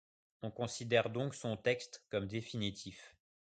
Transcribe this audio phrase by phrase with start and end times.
[0.41, 3.15] On considère donc son texte comme définitif.